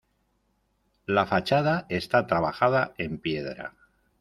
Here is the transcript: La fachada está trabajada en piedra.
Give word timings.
La 1.05 1.27
fachada 1.27 1.85
está 1.87 2.25
trabajada 2.25 2.95
en 2.97 3.19
piedra. 3.19 3.75